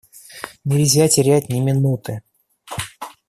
Нельзя 0.65 1.07
терять 1.07 1.49
ни 1.49 1.59
минуты. 1.59 2.23